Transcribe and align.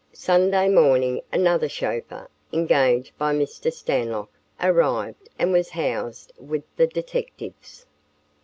Sunday 0.13 0.67
morning 0.67 1.21
another 1.31 1.69
chauffeur, 1.69 2.27
engaged 2.51 3.15
by 3.19 3.35
Mr. 3.35 3.71
Stanlock, 3.71 4.29
arrived 4.59 5.29
and 5.37 5.51
was 5.51 5.69
housed 5.69 6.31
with 6.39 6.63
the 6.75 6.87
detectives. 6.87 7.85